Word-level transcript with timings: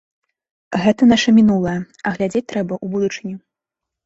Гэта 0.85 1.07
нашае 1.11 1.33
мінулае, 1.39 1.75
а 2.09 2.15
глядзець 2.17 2.43
трэба 2.53 2.73
ў 2.79 2.97
будучыню. 2.97 3.37